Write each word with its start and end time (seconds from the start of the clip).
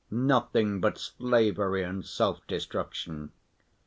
Nothing 0.09 0.79
but 0.81 0.97
slavery 0.97 1.83
and 1.83 2.01
self‐destruction! 2.03 3.29